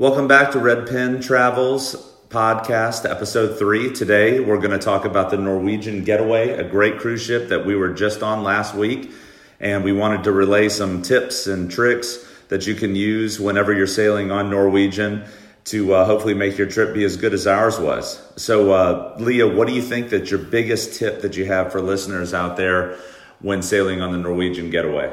[0.00, 1.96] Welcome back to Red Pen Travels
[2.28, 3.92] podcast, episode three.
[3.92, 7.74] Today, we're going to talk about the Norwegian Getaway, a great cruise ship that we
[7.74, 9.10] were just on last week.
[9.58, 13.88] And we wanted to relay some tips and tricks that you can use whenever you're
[13.88, 15.24] sailing on Norwegian
[15.64, 18.22] to uh, hopefully make your trip be as good as ours was.
[18.40, 21.80] So, uh, Leah, what do you think that your biggest tip that you have for
[21.80, 22.96] listeners out there
[23.40, 25.12] when sailing on the Norwegian Getaway?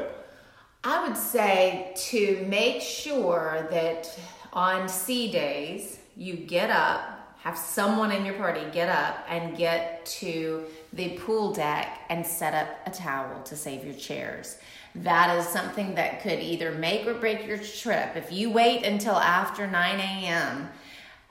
[0.88, 4.16] I would say to make sure that
[4.52, 10.06] on sea days, you get up, have someone in your party get up and get
[10.20, 14.58] to the pool deck and set up a towel to save your chairs.
[14.94, 18.14] That is something that could either make or break your trip.
[18.14, 20.68] If you wait until after 9 a.m.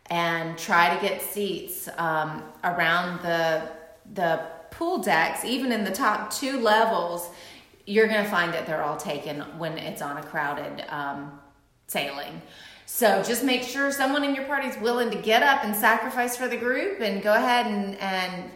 [0.07, 3.69] and try to get seats um, around the
[4.13, 7.29] the pool decks, even in the top two levels,
[7.85, 11.39] you're going to find that they're all taken when it's on a crowded um,
[11.87, 12.41] sailing.
[12.85, 16.37] So just make sure someone in your party is willing to get up and sacrifice
[16.37, 18.51] for the group and go ahead and, and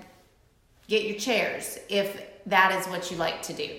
[0.87, 3.69] get your chairs if that is what you like to do.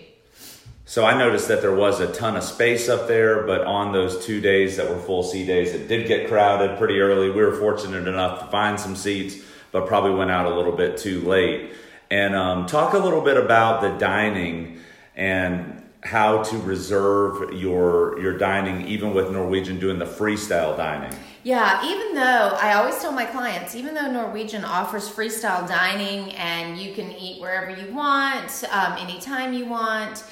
[0.85, 4.25] So I noticed that there was a ton of space up there, but on those
[4.25, 7.31] two days that were full sea days, it did get crowded pretty early.
[7.31, 9.37] We were fortunate enough to find some seats,
[9.71, 11.75] but probably went out a little bit too late.
[12.11, 14.81] And um, talk a little bit about the dining
[15.21, 21.17] and how to reserve your your dining even with Norwegian doing the freestyle dining.
[21.43, 26.79] Yeah, even though I always tell my clients, even though Norwegian offers freestyle dining and
[26.79, 30.25] you can eat wherever you want, um, anytime you want,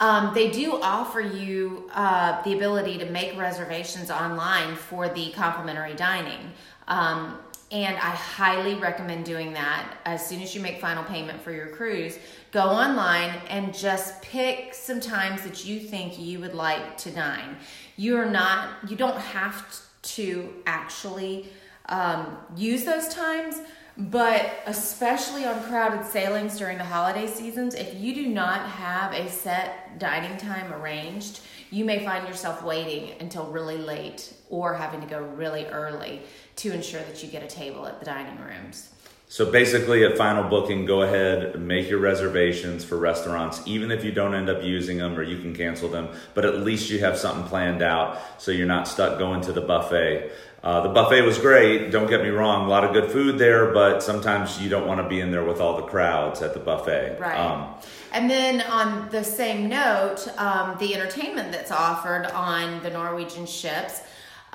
[0.00, 5.94] um, they do offer you uh, the ability to make reservations online for the complimentary
[5.94, 6.52] dining.
[6.86, 7.38] Um,
[7.70, 11.66] and I highly recommend doing that as soon as you make final payment for your
[11.68, 12.18] cruise.
[12.50, 17.56] Go online and just pick some times that you think you would like to dine.
[17.96, 21.50] You're not, you don't have to actually
[21.88, 23.60] um, use those times,
[23.96, 29.28] but especially on crowded sailings during the holiday seasons, if you do not have a
[29.28, 31.40] set dining time arranged,
[31.70, 36.22] you may find yourself waiting until really late or having to go really early
[36.56, 38.90] to ensure that you get a table at the dining rooms.
[39.30, 44.02] So basically, at final booking, go ahead and make your reservations for restaurants, even if
[44.02, 46.08] you don't end up using them or you can cancel them.
[46.32, 49.60] But at least you have something planned out, so you're not stuck going to the
[49.60, 50.32] buffet.
[50.62, 51.90] Uh, the buffet was great.
[51.90, 55.00] Don't get me wrong; a lot of good food there, but sometimes you don't want
[55.02, 57.18] to be in there with all the crowds at the buffet.
[57.20, 57.38] Right.
[57.38, 57.74] Um,
[58.12, 64.00] and then on the same note, um, the entertainment that's offered on the Norwegian ships.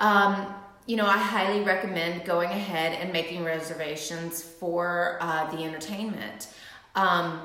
[0.00, 0.52] Um,
[0.86, 6.48] you know, I highly recommend going ahead and making reservations for uh, the entertainment.
[6.94, 7.40] Um,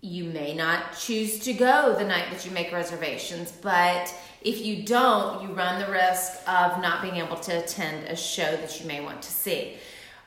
[0.00, 4.84] you may not choose to go the night that you make reservations, but if you
[4.84, 8.86] don't, you run the risk of not being able to attend a show that you
[8.86, 9.76] may want to see.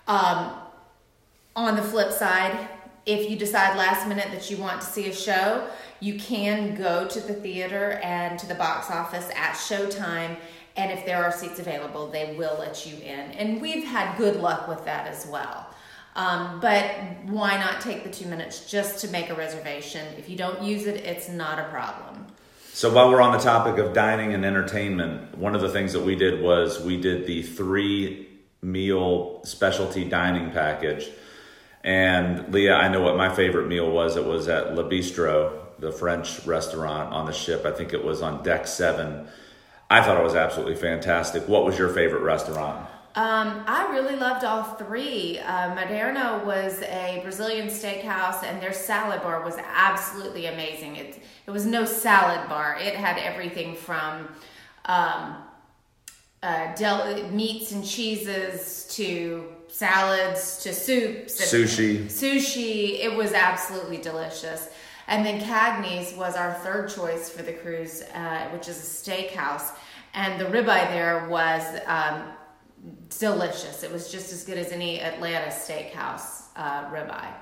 [0.07, 0.53] Um,
[1.56, 2.68] on the flip side,
[3.06, 5.68] if you decide last minute that you want to see a show,
[6.00, 10.35] you can go to the theater and to the box office at showtime
[10.76, 13.32] and if there are seats available, they will let you in.
[13.32, 15.68] And we've had good luck with that as well.
[16.16, 16.86] Um, but
[17.26, 20.06] why not take the two minutes just to make a reservation?
[20.18, 22.28] If you don't use it, it's not a problem.
[22.74, 26.04] So while we're on the topic of dining and entertainment, one of the things that
[26.04, 28.28] we did was we did the three
[28.62, 31.10] meal specialty dining package.
[31.84, 34.16] And Leah, I know what my favorite meal was.
[34.16, 37.66] It was at Le Bistro, the French restaurant on the ship.
[37.66, 39.28] I think it was on deck seven
[39.91, 41.50] I thought it was absolutely fantastic.
[41.50, 42.88] What was your favorite restaurant?
[43.13, 45.38] Um, I really loved all three.
[45.40, 50.96] Uh, Moderno was a Brazilian steakhouse, and their salad bar was absolutely amazing.
[50.96, 54.30] It, it was no salad bar, it had everything from
[54.85, 55.35] um,
[56.41, 61.34] uh, del- meats and cheeses to salads to soups.
[61.41, 62.06] Sushi.
[62.06, 62.97] Sushi.
[63.00, 64.69] It was absolutely delicious.
[65.07, 69.72] And then Cagney's was our third choice for the cruise, uh, which is a steakhouse.
[70.13, 72.24] And the ribeye there was um,
[73.19, 73.83] delicious.
[73.83, 77.33] It was just as good as any Atlanta steakhouse uh, ribeye.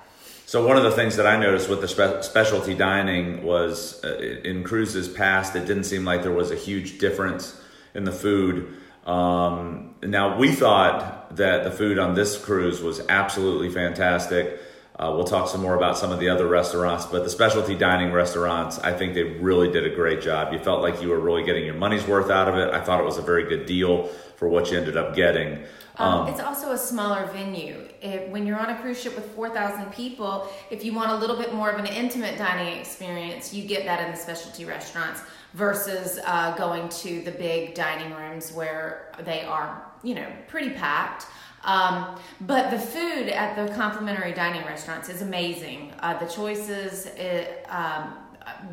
[0.45, 4.17] So one of the things that I noticed with the spe- specialty dining was uh,
[4.17, 7.59] in cruises past, it didn't seem like there was a huge difference
[7.93, 8.75] in the food.
[9.05, 14.59] Um, now we thought that the food on this cruise was absolutely fantastic.
[14.99, 18.11] Uh, we'll talk some more about some of the other restaurants, but the specialty dining
[18.11, 20.51] restaurants, I think they really did a great job.
[20.51, 22.73] You felt like you were really getting your money's worth out of it.
[22.73, 25.63] I thought it was a very good deal for what you ended up getting.
[25.95, 27.87] Um, um, it's also a smaller venue.
[28.01, 31.37] It, when you're on a cruise ship with 4,000 people, if you want a little
[31.37, 35.21] bit more of an intimate dining experience, you get that in the specialty restaurants.
[35.53, 41.25] versus uh, going to the big dining rooms where they are, you know, pretty packed.
[41.63, 45.93] Um, but the food at the complimentary dining restaurants is amazing.
[45.99, 48.13] Uh, the choices, it, um,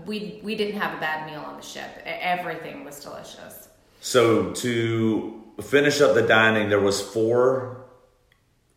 [0.07, 1.91] we we didn't have a bad meal on the ship.
[2.05, 3.69] Everything was delicious.
[4.01, 7.85] So to finish up the dining, there was four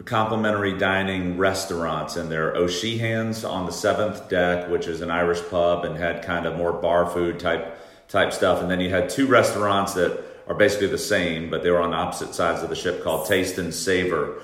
[0.05, 2.55] complimentary dining restaurants and there.
[2.55, 6.73] O'Sheehan's on the seventh deck, which is an Irish pub and had kind of more
[6.73, 7.77] bar food type
[8.07, 8.61] type stuff.
[8.61, 11.93] And then you had two restaurants that are basically the same, but they were on
[11.93, 14.41] opposite sides of the ship called Taste and Savor.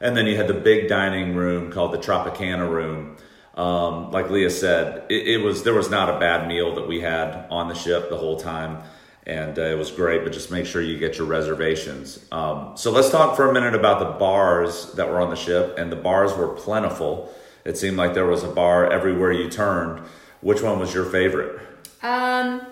[0.00, 3.18] And then you had the big dining room called the Tropicana Room.
[3.54, 7.00] Um, like Leah said, it, it, was there was not a bad meal that we
[7.00, 8.82] had on the ship the whole time,
[9.26, 10.24] and uh, it was great.
[10.24, 12.18] But just make sure you get your reservations.
[12.32, 15.74] Um, so let's talk for a minute about the bars that were on the ship,
[15.76, 17.32] and the bars were plentiful.
[17.66, 20.02] It seemed like there was a bar everywhere you turned.
[20.40, 21.60] Which one was your favorite?
[22.02, 22.66] Um,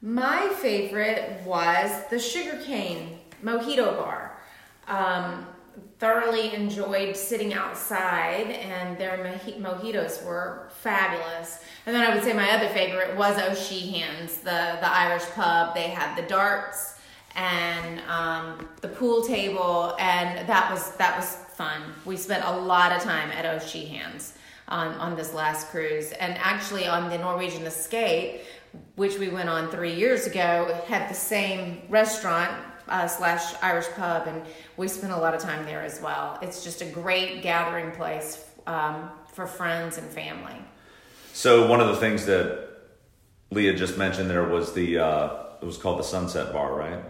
[0.00, 4.38] my favorite was the Sugarcane Mojito Bar.
[4.86, 5.46] Um,
[5.98, 11.62] thoroughly enjoyed sitting outside, and their mojitos were fabulous.
[11.86, 15.74] And then I would say my other favorite was O'Sheehan's, the the Irish pub.
[15.74, 16.94] They had the darts
[17.34, 21.82] and um, the pool table, and that was that was fun.
[22.04, 24.34] We spent a lot of time at O'Sheehan's
[24.68, 28.42] on, on this last cruise, and actually on the Norwegian Escape
[28.96, 32.50] which we went on three years ago, had the same restaurant
[32.88, 34.42] uh, slash Irish pub, and
[34.76, 36.38] we spent a lot of time there as well.
[36.42, 40.56] It's just a great gathering place um, for friends and family.
[41.32, 42.68] So one of the things that
[43.50, 45.30] Leah just mentioned there was the uh,
[45.60, 47.04] it was called the Sunset Bar, right?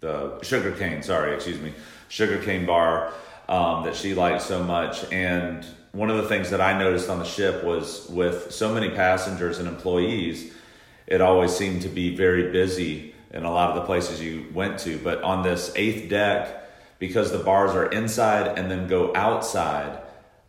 [0.00, 1.72] The Sugar Cane, sorry, excuse me,
[2.08, 3.12] Sugar Cane Bar
[3.48, 7.18] um, that she liked so much, and one of the things that I noticed on
[7.18, 10.52] the ship was with so many passengers and employees
[11.06, 14.78] it always seemed to be very busy in a lot of the places you went
[14.80, 14.98] to.
[14.98, 16.62] But on this eighth deck,
[16.98, 20.00] because the bars are inside and then go outside,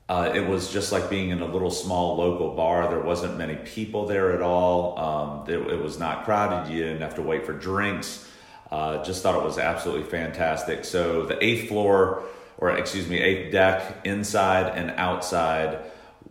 [0.08, 2.88] uh, it was just like being in a little small local bar.
[2.90, 5.00] There wasn't many people there at all.
[5.00, 6.72] Um, it, it, was not crowded.
[6.72, 8.30] You didn't have to wait for drinks.
[8.72, 10.86] Uh, just thought it was absolutely fantastic.
[10.86, 12.24] So the eighth floor,
[12.60, 15.80] or excuse me, eighth deck, inside and outside,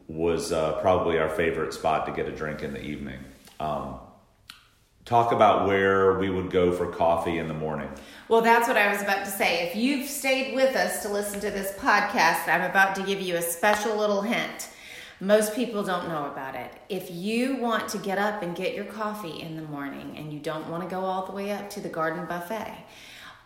[0.07, 3.19] was uh, probably our favorite spot to get a drink in the evening.
[3.59, 3.97] Um,
[5.05, 7.89] talk about where we would go for coffee in the morning.
[8.29, 9.69] Well, that's what I was about to say.
[9.69, 13.37] If you've stayed with us to listen to this podcast, I'm about to give you
[13.37, 14.71] a special little hint.
[15.21, 16.73] Most people don't know about it.
[16.89, 20.41] If you want to get up and get your coffee in the morning and you
[20.41, 22.75] don't want to go all the way up to the garden buffet,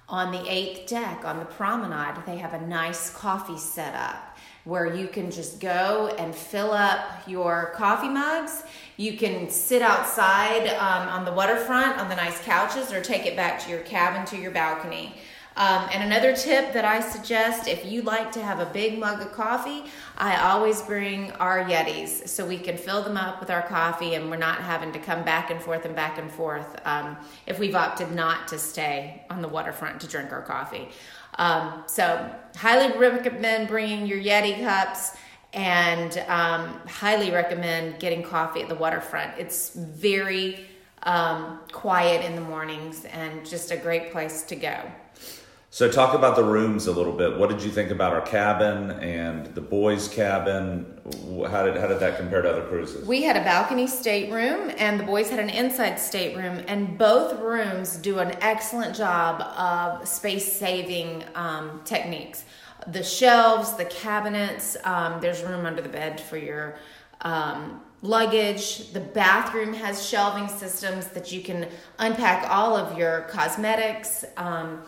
[0.09, 4.95] on the eighth deck on the promenade, they have a nice coffee set up where
[4.95, 8.65] you can just go and fill up your coffee mugs.
[8.97, 13.37] You can sit outside um, on the waterfront on the nice couches or take it
[13.37, 15.15] back to your cabin to your balcony.
[15.59, 19.21] Um, and another tip that I suggest if you like to have a big mug
[19.21, 19.83] of coffee,
[20.17, 24.31] I always bring our Yetis so we can fill them up with our coffee and
[24.31, 27.17] we're not having to come back and forth and back and forth um,
[27.49, 30.91] if we've opted not to stay on the waterfront to drink our coffee.
[31.39, 35.17] Um, so, highly recommend bringing your Yeti cups
[35.55, 39.37] and um, highly recommend getting coffee at the waterfront.
[39.39, 40.67] It's very
[41.03, 44.77] um, quiet in the mornings and just a great place to go.
[45.71, 47.37] So, talk about the rooms a little bit.
[47.37, 50.99] What did you think about our cabin and the boys' cabin?
[51.51, 53.07] How did how did that compare to other cruises?
[53.07, 57.99] We had a balcony stateroom, and the boys had an inside stateroom, and both rooms
[57.99, 62.47] do an excellent job of space saving um, techniques.
[62.87, 64.79] The shelves, the cabinets.
[64.85, 66.79] Um, there's room under the bed for your
[67.21, 68.91] um, luggage.
[68.95, 74.25] The bathroom has shelving systems that you can unpack all of your cosmetics.
[74.39, 74.83] Um,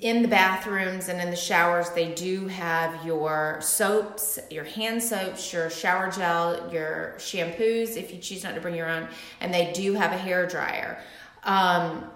[0.00, 5.52] in the bathrooms and in the showers, they do have your soaps, your hand soaps,
[5.52, 9.08] your shower gel, your shampoos if you choose not to bring your own,
[9.40, 11.00] and they do have a hair dryer.
[11.44, 12.10] Um,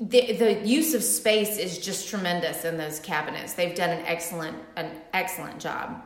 [0.00, 3.54] the, the use of space is just tremendous in those cabinets.
[3.54, 6.02] They've done an excellent an excellent job.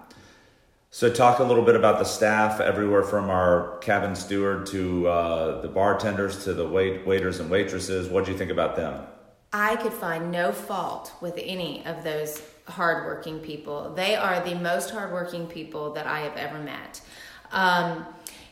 [0.90, 5.60] So, talk a little bit about the staff everywhere from our cabin steward to uh,
[5.62, 8.08] the bartenders to the wait, waiters and waitresses.
[8.08, 9.06] What do you think about them?
[9.52, 13.92] I could find no fault with any of those hardworking people.
[13.94, 17.00] They are the most hardworking people that I have ever met.
[17.50, 18.06] Um,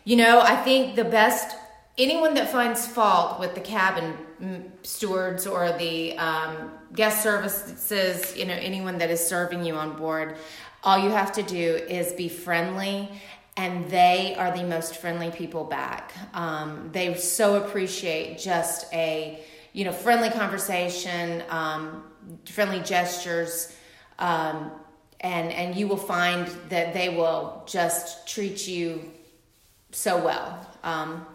[0.04, 1.56] you know, I think the best
[1.98, 8.54] anyone that finds fault with the cabin stewards or the um, guest services, you know,
[8.54, 10.36] anyone that is serving you on board,
[10.82, 13.08] all you have to do is be friendly
[13.56, 16.14] and they are the most friendly people back.
[16.32, 22.04] Um, they so appreciate just a you know friendly conversation, um,
[22.46, 23.76] friendly gestures,
[24.18, 24.70] um,
[25.20, 29.10] and and you will find that they will just treat you
[29.92, 30.66] so well.
[30.82, 31.26] Um,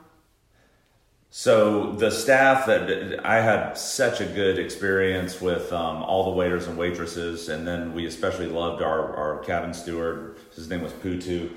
[1.38, 6.68] so the staff that I had such a good experience with um, all the waiters
[6.68, 10.38] and waitresses, and then we especially loved our, our cabin steward.
[10.56, 11.50] His name was Putu,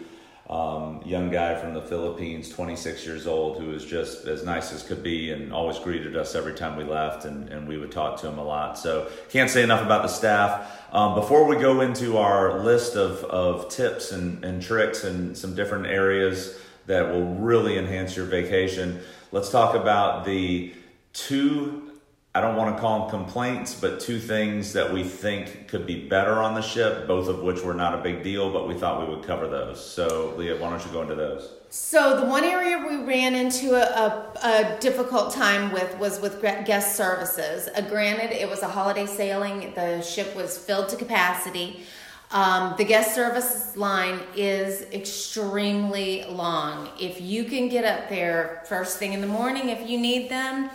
[0.49, 4.83] um, young guy from the Philippines, 26 years old, who was just as nice as
[4.83, 8.19] could be and always greeted us every time we left, and, and we would talk
[8.21, 8.79] to him a lot.
[8.79, 10.75] So can't say enough about the staff.
[10.91, 15.55] Um, before we go into our list of, of tips and, and tricks and some
[15.55, 19.01] different areas that will really enhance your vacation.
[19.31, 20.73] Let's talk about the
[21.13, 21.88] two,
[22.35, 26.07] I don't want to call them complaints, but two things that we think could be
[26.09, 29.09] better on the ship, both of which were not a big deal, but we thought
[29.09, 29.85] we would cover those.
[29.85, 31.51] So, Leah, why don't you go into those?
[31.71, 36.41] So the one area we ran into a, a, a difficult time with was with
[36.41, 37.69] guest services.
[37.75, 41.85] Uh, granted, it was a holiday sailing; the ship was filled to capacity.
[42.31, 46.91] Um, the guest services line is extremely long.
[47.01, 50.71] If you can get up there first thing in the morning, if you need them,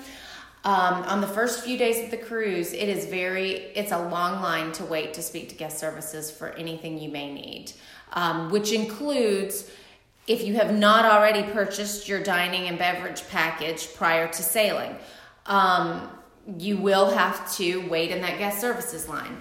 [0.65, 4.41] um, on the first few days of the cruise, it is very, it's a long
[4.41, 7.73] line to wait to speak to guest services for anything you may need,
[8.13, 9.69] um, which includes
[10.25, 14.95] if you have not already purchased your dining and beverage package prior to sailing.
[15.47, 16.09] Um,
[16.57, 19.37] you will have to wait in that guest services line.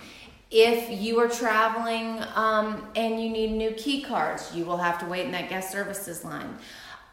[0.50, 5.06] If you are traveling um, and you need new key cards, you will have to
[5.06, 6.58] wait in that guest services line.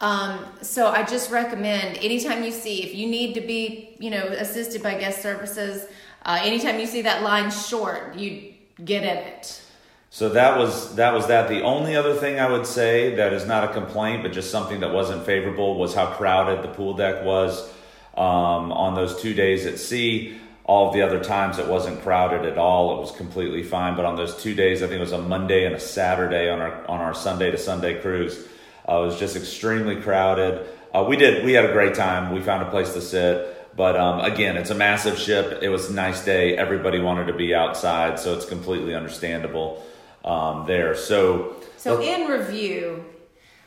[0.02, 4.24] Um, so I just recommend anytime you see, if you need to be, you know,
[4.24, 5.86] assisted by guest services,
[6.26, 8.54] uh, anytime you see that line short, you
[8.84, 9.62] get in it.
[10.10, 11.50] So that was that was that.
[11.50, 14.80] The only other thing I would say that is not a complaint, but just something
[14.80, 17.70] that wasn't favorable, was how crowded the pool deck was
[18.18, 20.40] um, on those two days at sea
[20.70, 22.96] all of the other times it wasn't crowded at all.
[22.96, 23.96] It was completely fine.
[23.96, 26.60] But on those two days, I think it was a Monday and a Saturday on
[26.62, 28.48] our on our Sunday to Sunday cruise,
[28.88, 30.66] uh, it was just extremely crowded.
[30.94, 32.34] Uh, we did we had a great time.
[32.34, 33.56] We found a place to sit.
[33.76, 35.60] But um, again, it's a massive ship.
[35.62, 36.58] It was a nice day.
[36.58, 39.86] Everybody wanted to be outside, so it's completely understandable
[40.26, 40.96] um, there.
[40.96, 43.06] So, so in review,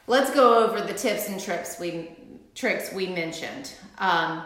[0.07, 2.11] let's go over the tips and tricks we
[2.55, 3.73] tricks we mentioned.
[3.99, 4.43] Um,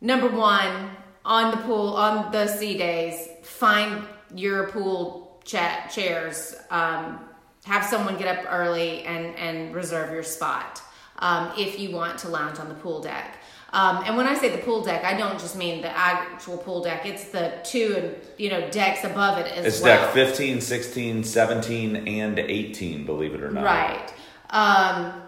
[0.00, 0.90] number one,
[1.24, 4.04] on the pool on the sea days find
[4.34, 7.20] your pool chat chairs um,
[7.64, 10.82] have someone get up early and and reserve your spot
[11.18, 13.38] um, if you want to lounge on the pool deck
[13.72, 16.82] um, and when I say the pool deck, I don't just mean the actual pool
[16.82, 17.06] deck.
[17.06, 20.04] It's the two and you know decks above it as it's well.
[20.04, 23.64] It's deck 15, 16, 17, and 18, believe it or not.
[23.64, 24.12] Right.
[24.50, 25.22] Um,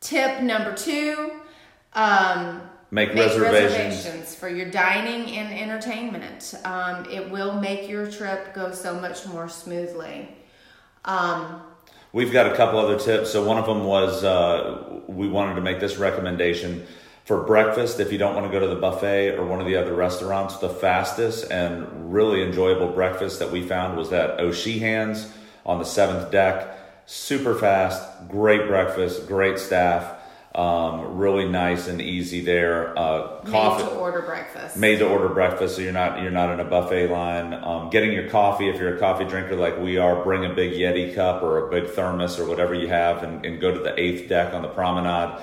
[0.00, 1.32] tip number two,
[1.94, 4.04] um, Make, make reservations.
[4.04, 4.34] reservations.
[4.34, 6.54] for your dining and entertainment.
[6.64, 10.28] Um, it will make your trip go so much more smoothly.
[11.06, 11.62] Um,
[12.16, 13.30] We've got a couple other tips.
[13.30, 16.86] So one of them was uh, we wanted to make this recommendation
[17.26, 18.00] for breakfast.
[18.00, 20.56] If you don't want to go to the buffet or one of the other restaurants,
[20.56, 25.30] the fastest and really enjoyable breakfast that we found was that O'Sheehan's
[25.66, 26.78] on the seventh deck.
[27.04, 30.15] Super fast, great breakfast, great staff.
[30.56, 32.98] Um, really nice and easy there.
[32.98, 33.84] Uh, coffee.
[33.84, 34.76] Made to order breakfast.
[34.78, 37.52] Made to order breakfast, so you're not you're not in a buffet line.
[37.52, 40.72] Um, getting your coffee, if you're a coffee drinker like we are, bring a big
[40.72, 44.00] Yeti cup or a big thermos or whatever you have, and, and go to the
[44.00, 45.38] eighth deck on the promenade.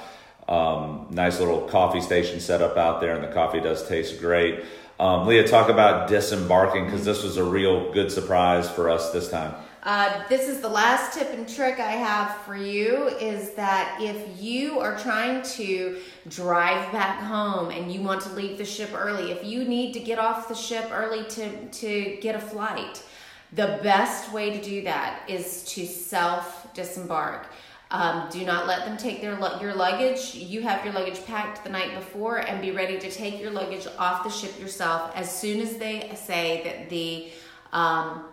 [0.47, 4.65] Um, nice little coffee station set up out there, and the coffee does taste great.
[4.99, 9.29] Um, Leah, talk about disembarking because this was a real good surprise for us this
[9.29, 9.55] time.
[9.81, 14.41] Uh, this is the last tip and trick I have for you is that if
[14.41, 19.31] you are trying to drive back home and you want to leave the ship early,
[19.31, 23.03] if you need to get off the ship early to, to get a flight,
[23.51, 27.47] the best way to do that is to self disembark.
[27.93, 30.33] Um, do not let them take their your luggage.
[30.33, 33.85] You have your luggage packed the night before and be ready to take your luggage
[33.99, 37.29] off the ship yourself as soon as they say that the
[37.71, 38.25] um,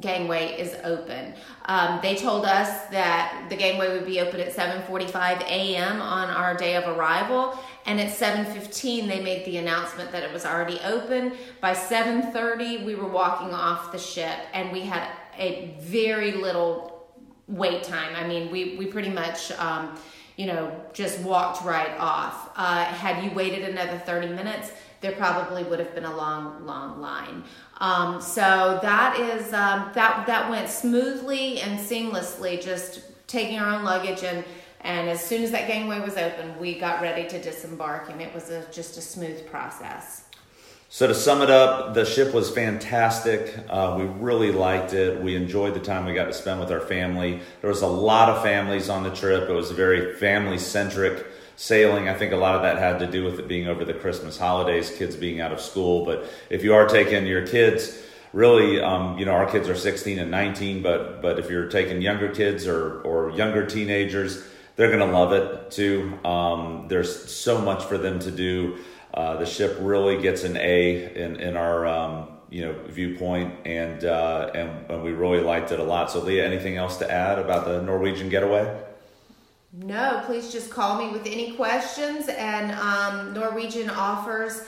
[0.00, 1.34] gangway is open.
[1.64, 6.00] Um, they told us that the gangway would be open at 7:45 a.m.
[6.00, 10.46] on our day of arrival, and at 7:15 they made the announcement that it was
[10.46, 11.32] already open.
[11.60, 16.99] By 7:30 we were walking off the ship, and we had a very little
[17.50, 18.14] wait time.
[18.16, 19.52] I mean, we we pretty much.
[19.52, 19.98] Um,
[20.36, 22.52] you know, just walked right off.
[22.56, 26.98] Uh, had you waited another 30 minutes, there probably would have been a long, long
[26.98, 27.44] line.
[27.78, 32.62] Um, so that is um, that that went smoothly and seamlessly.
[32.62, 34.42] Just taking our own luggage and
[34.82, 38.32] and as soon as that gangway was open, we got ready to disembark, and it
[38.34, 40.24] was a, just a smooth process.
[40.92, 43.56] So to sum it up, the ship was fantastic.
[43.68, 45.22] Uh, we really liked it.
[45.22, 47.42] We enjoyed the time we got to spend with our family.
[47.60, 49.48] There was a lot of families on the trip.
[49.48, 52.08] It was very family centric sailing.
[52.08, 54.36] I think a lot of that had to do with it being over the Christmas
[54.36, 56.04] holidays, kids being out of school.
[56.04, 57.96] But if you are taking your kids,
[58.32, 62.02] really, um, you know, our kids are 16 and 19, but but if you're taking
[62.02, 64.42] younger kids or or younger teenagers,
[64.74, 66.18] they're going to love it too.
[66.24, 68.78] Um, there's so much for them to do.
[69.12, 74.04] Uh, the ship really gets an A in in our um, you know viewpoint, and,
[74.04, 76.10] uh, and and we really liked it a lot.
[76.10, 78.80] So, Leah, anything else to add about the Norwegian getaway?
[79.72, 82.28] No, please just call me with any questions.
[82.28, 84.62] And um, Norwegian offers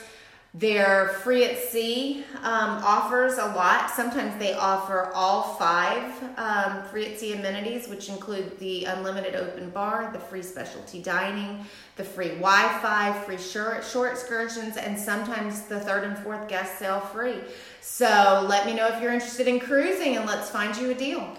[0.55, 3.89] their free at sea um, offers a lot.
[3.89, 9.71] Sometimes they offer all five um, free at sea amenities, which include the unlimited open
[9.71, 15.79] bar, the free specialty dining, the free Wi Fi, free shore, excursions, and sometimes the
[15.79, 17.37] third and fourth guest sail free.
[17.81, 21.35] So let me know if you're interested in cruising and let's find you a deal.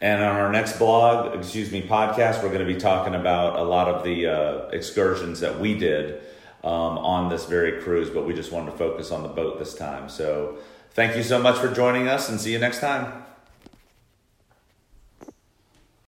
[0.00, 3.62] And on our next blog, excuse me, podcast, we're going to be talking about a
[3.62, 6.22] lot of the uh, excursions that we did
[6.64, 9.74] um, on this very cruise, but we just wanted to focus on the boat this
[9.74, 10.08] time.
[10.08, 10.56] So
[10.92, 13.23] thank you so much for joining us and see you next time.